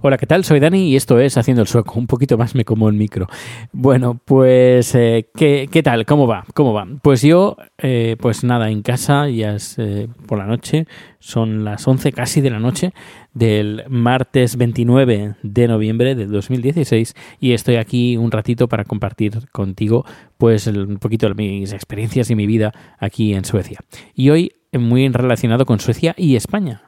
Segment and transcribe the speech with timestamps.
[0.00, 0.44] Hola, ¿qué tal?
[0.44, 1.98] Soy Dani y esto es Haciendo el Sueco.
[1.98, 3.26] Un poquito más me como el micro.
[3.72, 6.06] Bueno, pues, eh, ¿qué, qué tal?
[6.06, 6.44] ¿Cómo va?
[6.54, 6.86] ¿Cómo va?
[7.02, 10.86] Pues yo, eh, pues nada, en casa, ya es eh, por la noche,
[11.18, 12.92] son las 11 casi de la noche
[13.34, 20.04] del martes 29 de noviembre del 2016 y estoy aquí un ratito para compartir contigo
[20.36, 23.80] pues un poquito de mis experiencias y mi vida aquí en Suecia.
[24.14, 26.82] Y hoy muy relacionado con Suecia y España.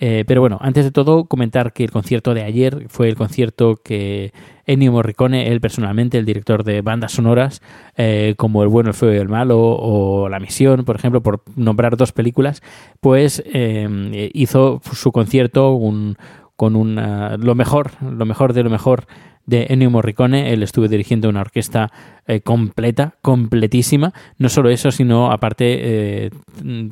[0.00, 3.74] Eh, pero bueno, antes de todo, comentar que el concierto de ayer fue el concierto
[3.82, 4.32] que
[4.64, 7.60] Ennio Morricone, él personalmente, el director de bandas sonoras,
[7.96, 11.42] eh, como El bueno, el feo y el malo, o La misión, por ejemplo, por
[11.56, 12.62] nombrar dos películas,
[13.00, 16.16] pues eh, hizo su concierto un-
[16.58, 19.06] con una, lo mejor, lo mejor de lo mejor
[19.46, 20.52] de Ennio Morricone.
[20.52, 21.92] Él estuvo dirigiendo una orquesta
[22.26, 24.12] eh, completa, completísima.
[24.38, 26.30] No solo eso, sino aparte eh,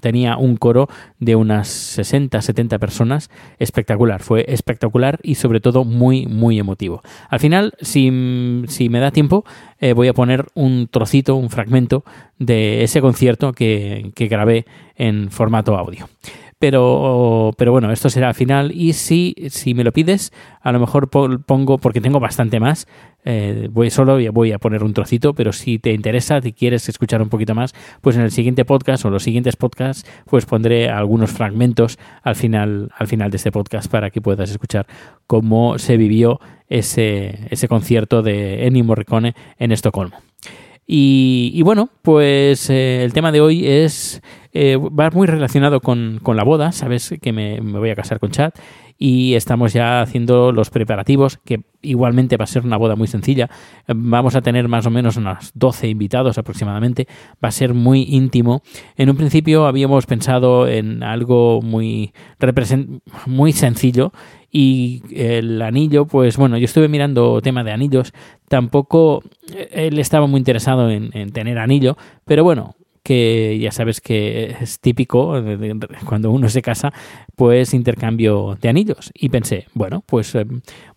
[0.00, 3.28] tenía un coro de unas 60, 70 personas.
[3.58, 7.02] Espectacular, fue espectacular y sobre todo muy, muy emotivo.
[7.28, 9.44] Al final, si, si me da tiempo,
[9.80, 12.04] eh, voy a poner un trocito, un fragmento
[12.38, 14.64] de ese concierto que, que grabé
[14.94, 16.08] en formato audio.
[16.58, 18.72] Pero, pero bueno, esto será al final.
[18.74, 22.86] Y si, si me lo pides, a lo mejor po- pongo, porque tengo bastante más,
[23.24, 26.88] eh, voy solo y voy a poner un trocito, pero si te interesa, si quieres
[26.88, 30.88] escuchar un poquito más, pues en el siguiente podcast o los siguientes podcasts, pues pondré
[30.88, 34.86] algunos fragmentos al final, al final de este podcast para que puedas escuchar
[35.26, 40.16] cómo se vivió ese, ese concierto de Ennio Morricone en Estocolmo.
[40.86, 46.36] Y, bueno, pues eh, el tema de hoy es eh, va muy relacionado con, con
[46.36, 46.70] la boda.
[46.72, 48.52] Sabes que me, me voy a casar con Chad
[48.98, 53.50] y estamos ya haciendo los preparativos, que igualmente va a ser una boda muy sencilla.
[53.86, 57.06] Vamos a tener más o menos unos 12 invitados aproximadamente.
[57.44, 58.62] Va a ser muy íntimo.
[58.96, 62.12] En un principio habíamos pensado en algo muy,
[63.26, 64.12] muy sencillo
[64.58, 68.14] y el anillo, pues bueno, yo estuve mirando tema de anillos.
[68.48, 69.22] Tampoco
[69.54, 72.74] eh, él estaba muy interesado en, en tener anillo, pero bueno,
[73.06, 75.40] que ya sabes que es típico
[76.06, 76.92] cuando uno se casa,
[77.36, 79.12] pues intercambio de anillos.
[79.14, 80.44] Y pensé, bueno, pues eh,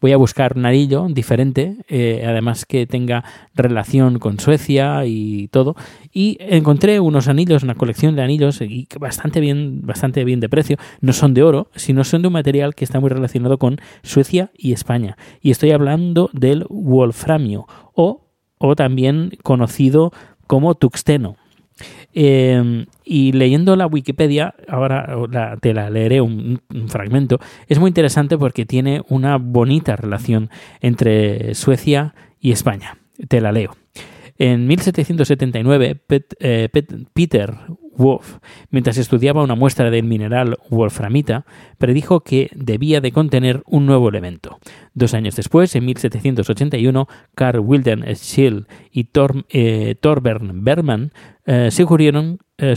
[0.01, 5.75] voy a buscar un anillo diferente, eh, además que tenga relación con Suecia y todo.
[6.11, 10.77] Y encontré unos anillos, una colección de anillos y bastante bien, bastante bien de precio.
[11.01, 14.49] No son de oro, sino son de un material que está muy relacionado con Suecia
[14.57, 15.15] y España.
[15.41, 20.11] Y estoy hablando del wolframio o, o también conocido
[20.47, 21.35] como tuxteno.
[22.13, 25.15] Eh, y leyendo la Wikipedia, ahora
[25.61, 30.49] te la leeré un, fragmento, es muy interesante porque tiene una bonita relación
[30.81, 32.97] entre Suecia y España.
[33.27, 33.75] Te la leo.
[34.37, 37.53] En 1779, Pet- eh, Pet- Peter
[37.99, 38.37] Wolf,
[38.71, 41.45] mientras estudiaba una muestra del mineral wolframita,
[41.77, 44.57] predijo que debía de contener un nuevo elemento.
[44.93, 51.11] Dos años después, en 1781, Carl Wilden Schill y Tor, eh, Torbern Bergman
[51.45, 52.75] eh, sugirieron, eh,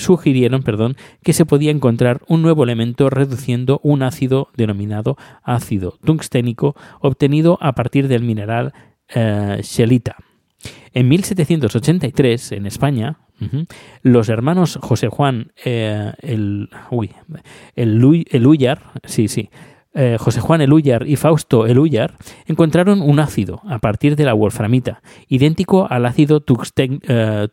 [1.22, 7.74] que se podía encontrar un nuevo elemento reduciendo un ácido denominado ácido tungsténico obtenido a
[7.74, 8.72] partir del mineral
[9.60, 10.16] scheelita.
[10.94, 13.18] En 1783, en España,
[14.02, 17.10] los hermanos José Juan eh, el, uy,
[17.74, 19.50] el, Eluyar, sí, sí,
[19.94, 22.14] eh, José Juan Eluyar y Fausto Eluyar
[22.46, 27.48] encontraron un ácido a partir de la wolframita, idéntico al ácido tuxten- eh.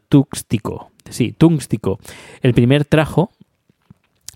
[1.09, 1.97] Sí, túnstico.
[2.41, 3.31] El primer trajo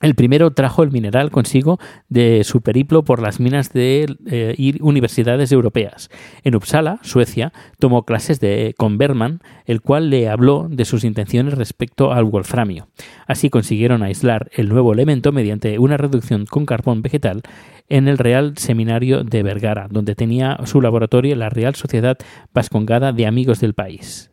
[0.04, 1.80] El primero trajo el mineral consigo
[2.10, 6.10] de su periplo por las minas de eh, universidades europeas.
[6.44, 11.54] En Uppsala, Suecia, tomó clases de, con Berman, el cual le habló de sus intenciones
[11.54, 12.90] respecto al wolframio.
[13.28, 17.42] Así consiguieron aislar el nuevo elemento mediante una reducción con carbón vegetal
[17.88, 22.18] en el Real Seminario de Vergara, donde tenía su laboratorio la Real Sociedad
[22.54, 24.33] Vascongada de Amigos del País.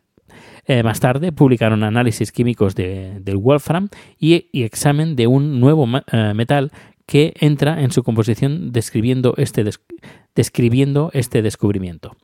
[0.65, 6.71] Eh, más tarde publicaron análisis químicos del Wolfram y, examen de un nuevo eh, metal
[7.05, 9.65] que entra en su composición describiendo este,
[10.35, 12.15] describiendo este descubrimiento.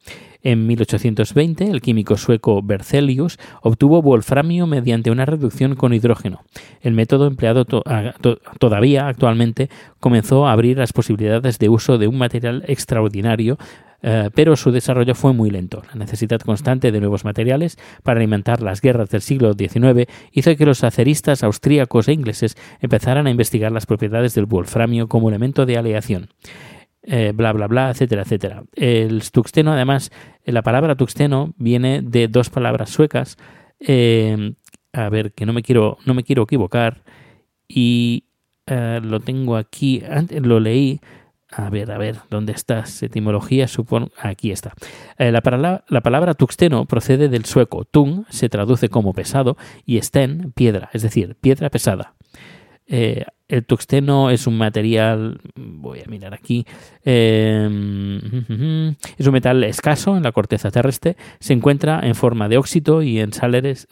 [0.43, 6.43] En 1820, el químico sueco Berzelius obtuvo wolframio mediante una reducción con hidrógeno.
[6.79, 9.69] El método empleado todavía actualmente
[9.99, 13.57] comenzó a abrir las posibilidades de uso de un material extraordinario
[14.01, 15.81] eh, pero su desarrollo fue muy lento.
[15.89, 20.65] La necesidad constante de nuevos materiales para alimentar las guerras del siglo XIX hizo que
[20.65, 25.77] los aceristas austríacos e ingleses empezaran a investigar las propiedades del wolframio como elemento de
[25.77, 26.29] aleación.
[27.03, 28.63] Eh, bla bla bla, etcétera, etcétera.
[28.75, 30.11] El tuxteno, además,
[30.45, 33.37] la palabra tuxteno viene de dos palabras suecas.
[33.79, 34.53] Eh,
[34.93, 37.03] a ver, que no me quiero, no me quiero equivocar.
[37.67, 38.25] Y
[38.67, 40.03] lo tengo aquí,
[40.41, 40.99] lo leí,
[41.57, 42.83] a ver, a ver, ¿dónde está?
[43.01, 44.11] Etimología, supongo.
[44.19, 44.73] Aquí está.
[45.17, 47.83] Eh, la, palabra, la, palabra tuxteno procede del sueco.
[47.83, 52.13] Tung se traduce como pesado y sten, piedra, es decir, piedra pesada.
[52.85, 56.65] Eh, el tuxteno es un material, voy a mirar aquí,
[57.03, 58.17] em,
[59.17, 63.19] es un metal escaso en la corteza terrestre, se encuentra en forma de óxido y
[63.19, 63.87] en, sales,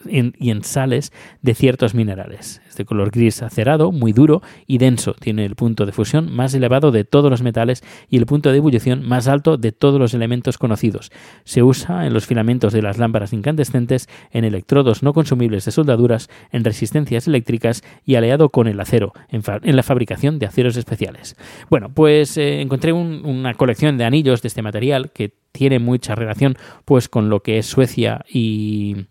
[1.42, 2.60] de ciertos minerales.
[2.68, 5.14] Es de color gris acerado, muy duro y denso.
[5.14, 8.58] Tiene el punto de fusión más elevado de todos los metales y el punto de
[8.58, 11.10] ebullición más alto de todos los elementos conocidos.
[11.44, 16.28] Se usa en los filamentos de las lámparas incandescentes, en electrodos no consumibles de soldaduras,
[16.52, 21.36] en resistencias eléctricas y aleado con el acero, en en la fabricación de aceros especiales.
[21.70, 26.56] Bueno, pues eh, encontré una colección de anillos de este material que tiene mucha relación
[26.84, 29.06] pues con lo que es Suecia y,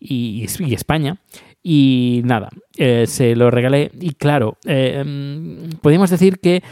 [0.00, 1.20] España.
[1.62, 5.04] Y nada, eh, se lo regalé y claro, eh,
[5.82, 6.62] podemos decir que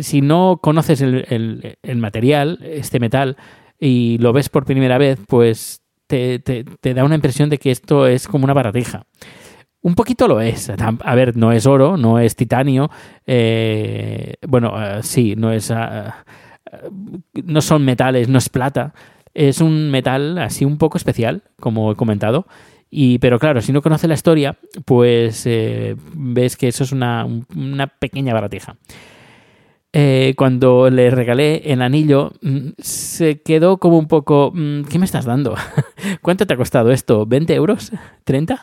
[0.00, 3.36] si no conoces el, material, este metal,
[3.80, 8.06] y lo ves por primera vez, pues te, te, da una impresión de que esto
[8.06, 9.06] es como una baratija.
[9.80, 10.70] Un poquito lo es.
[10.70, 12.90] A ver, no es oro, no es titanio.
[13.26, 15.70] Eh, bueno, eh, sí, no es.
[15.70, 16.24] Ah,
[17.44, 18.92] no son metales, no es plata.
[19.34, 22.46] Es un metal así un poco especial, como he comentado.
[22.90, 27.26] Y, pero claro, si no conoces la historia, pues eh, ves que eso es una,
[27.54, 28.76] una pequeña baratija.
[30.36, 34.50] cuando le regalé el anillo, mm, se quedó como un poco.
[34.52, 35.54] Mm, ¿Qué me estás dando?
[36.20, 37.26] ¿Cuánto te ha costado esto?
[37.26, 37.92] ¿20 euros?
[38.26, 38.60] ¿30?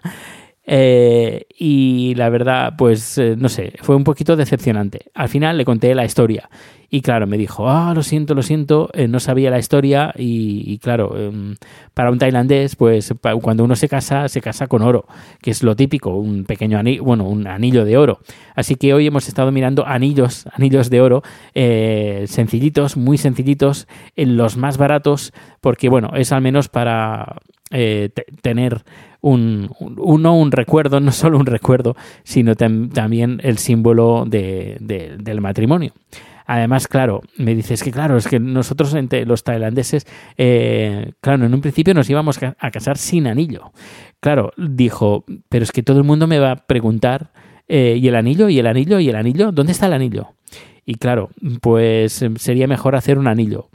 [0.68, 5.12] Eh, y la verdad, pues eh, no sé, fue un poquito decepcionante.
[5.14, 6.50] Al final le conté la historia
[6.90, 10.78] y claro, me dijo, ah, lo siento, lo siento, eh, no sabía la historia y,
[10.80, 11.56] claro, em,
[11.94, 15.06] para un tailandés, pues cuando uno se casa, se casa con oro,
[15.42, 18.20] que es lo típico, un pequeño anillo, bueno, un anillo de oro.
[18.56, 21.24] Así que hoy hemos estado mirando anillos, anillos de oro,
[21.54, 27.38] sencillitos, muy sencillitos, en los más baratos, porque bueno, es al menos para
[28.42, 28.84] tener
[29.26, 35.94] un, uno, un recuerdo, no solo un recuerdo, sino también el símbolo de, del matrimonio.
[36.48, 38.96] Además, claro, me dices que claro, es que nosotros
[39.26, 40.06] los tailandeses,
[40.38, 43.72] eh, claro, en un principio nos íbamos a casar sin anillo.
[44.20, 47.32] Claro, dijo, pero es que todo el mundo me va a preguntar,
[47.68, 48.48] eh, ¿y el anillo?
[48.48, 49.00] ¿Y el anillo?
[49.00, 49.52] ¿Y el anillo?
[49.52, 50.36] ¿Dónde está el anillo?
[50.86, 51.30] Y claro,
[51.62, 53.70] pues sería mejor hacer un anillo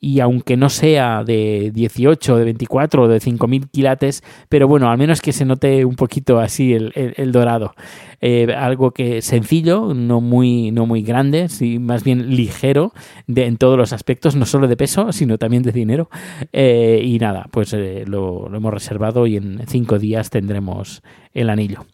[0.00, 4.96] y aunque no sea de 18, de 24 o de 5.000 quilates, pero bueno, al
[4.96, 7.74] menos que se note un poquito así el, dorado.
[8.22, 12.92] Eh, algo que sencillo, no muy, no muy grande, sí, más bien ligero
[13.28, 16.08] en todos los aspectos, no solo de peso, sino también de dinero.
[16.52, 21.02] Eh, y nada, pues eh, lo, hemos reservado y en cinco días tendremos
[21.34, 21.84] el anillo.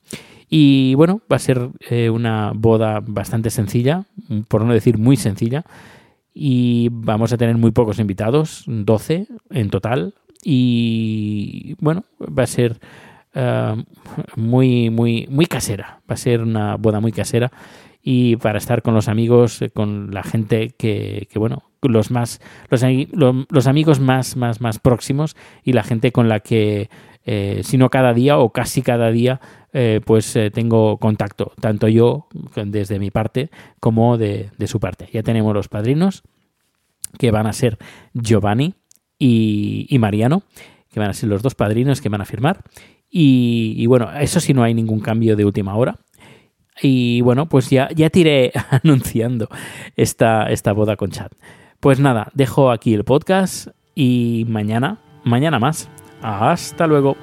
[0.48, 1.70] Y bueno, va a ser
[2.12, 4.04] una boda bastante sencilla,
[4.46, 5.64] por no decir muy sencilla
[6.38, 10.12] y vamos a tener muy pocos invitados, 12 en total.
[10.44, 12.78] Y bueno, va a ser
[13.32, 13.84] eh,
[14.36, 16.02] muy, muy, muy casera.
[16.08, 17.50] Va a ser una boda muy casera.
[18.02, 22.40] Y para estar con los amigos, eh, con la gente que, que bueno, los más,
[22.70, 22.82] los,
[23.50, 26.90] los, amigos más, más, más próximos y la gente con la que,
[27.24, 29.40] eh, si no cada día o casi cada día,
[30.06, 35.10] pues tengo contacto, tanto yo desde mi parte como de, de, su parte.
[35.12, 36.22] Ya tenemos los padrinos,
[37.18, 37.78] que van a ser
[38.14, 38.74] Giovanni
[39.18, 40.42] y, Mariano,
[40.90, 42.62] que van a ser los dos padrinos que van a firmar.
[43.10, 45.98] Y, bueno, eso sí no hay ningún cambio de última hora.
[46.82, 49.48] Y bueno, pues ya, ya tiré anunciando
[49.96, 51.30] esta, esta boda con Chad.
[51.80, 55.88] Pues nada, dejo aquí el podcast y mañana, mañana más.
[56.22, 57.16] Hasta luego.